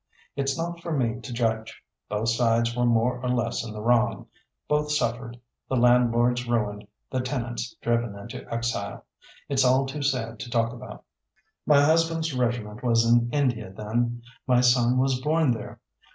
It's 0.35 0.57
not 0.57 0.81
for 0.81 0.91
me 0.97 1.19
to 1.21 1.31
judge; 1.31 1.79
both 2.09 2.29
sides 2.29 2.75
were 2.75 2.87
more 2.87 3.21
or 3.21 3.29
less 3.29 3.63
in 3.63 3.71
the 3.71 3.83
wrong; 3.83 4.25
both 4.67 4.91
suffered, 4.91 5.39
the 5.69 5.75
landlords 5.75 6.47
ruined, 6.47 6.87
the 7.11 7.21
tenants 7.21 7.75
driven 7.83 8.17
into 8.17 8.51
exile. 8.51 9.05
It's 9.47 9.63
all 9.63 9.85
too 9.85 10.01
sad 10.01 10.39
to 10.39 10.49
talk 10.49 10.73
about. 10.73 11.03
"My 11.67 11.81
husband's 11.83 12.33
regiment 12.33 12.81
was 12.83 13.05
in 13.05 13.29
India 13.31 13.71
then; 13.71 14.23
my 14.47 14.59
son 14.61 14.97
was 14.97 15.21
born 15.21 15.51
there. 15.51 15.79